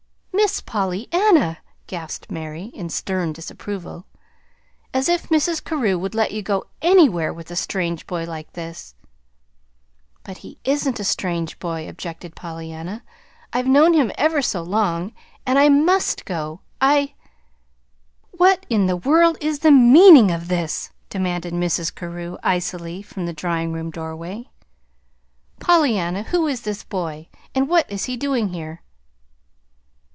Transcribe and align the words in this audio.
"Miss 0.33 0.59
Pollyanna!" 0.59 1.59
gasped 1.85 2.31
Mary 2.31 2.63
in 2.73 2.89
stern 2.89 3.31
disapproval. 3.31 4.07
"As 4.91 5.07
if 5.07 5.29
Mrs. 5.29 5.63
Carew 5.63 5.99
would 5.99 6.15
let 6.15 6.31
you 6.31 6.41
go 6.41 6.65
ANYWHERE 6.81 7.31
with 7.31 7.51
a 7.51 7.55
strange 7.55 8.07
boy 8.07 8.25
like 8.25 8.51
this!" 8.53 8.95
"But 10.23 10.39
he 10.39 10.57
isn't 10.63 10.99
a 10.99 11.03
strange 11.03 11.59
boy," 11.59 11.87
objected 11.87 12.35
Pollyanna. 12.35 13.03
"I've 13.53 13.67
known 13.67 13.93
him 13.93 14.11
ever 14.17 14.41
so 14.41 14.63
long, 14.63 15.13
and 15.45 15.59
I 15.59 15.69
MUST 15.69 16.25
go. 16.25 16.61
I" 16.81 17.13
"What 18.41 18.65
in 18.67 18.87
the 18.87 18.97
world 18.97 19.37
is 19.41 19.59
the 19.59 19.71
meaning 19.71 20.31
of 20.31 20.47
this?" 20.47 20.89
demanded 21.09 21.53
Mrs. 21.53 21.93
Carew 21.93 22.37
icily 22.41 23.03
from 23.03 23.27
the 23.27 23.33
drawing 23.33 23.73
room 23.73 23.91
doorway. 23.91 24.49
"Pollyanna, 25.59 26.23
who 26.23 26.47
is 26.47 26.63
this 26.63 26.83
boy, 26.83 27.27
and 27.53 27.69
what 27.69 27.89
is 27.91 28.05
he 28.05 28.17
doing 28.17 28.49
here?" 28.49 28.81